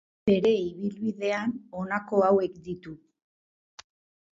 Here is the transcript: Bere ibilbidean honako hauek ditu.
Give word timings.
Bere 0.29 0.53
ibilbidean 0.69 1.53
honako 1.83 2.25
hauek 2.31 2.59
ditu. 2.71 2.99